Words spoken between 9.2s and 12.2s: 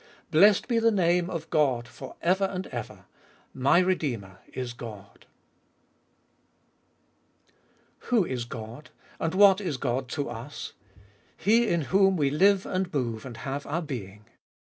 what is God to us? "He in whom